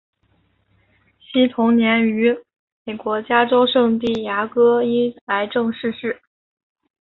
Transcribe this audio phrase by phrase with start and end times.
[1.19, 2.35] 惜同年于
[2.85, 6.19] 美国加州圣地牙哥因癌症逝世。